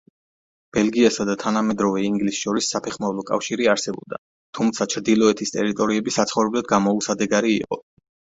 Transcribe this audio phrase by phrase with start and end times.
[0.75, 4.19] ბელგიასა და თანამედროვე ინგლისს შორის საფეხმავლო კავშირი არსებობდა,
[4.61, 7.81] თუმცა ჩრდილოეთის ტერიტორიები საცხოვრებლად გამოუსადეგარი იყო.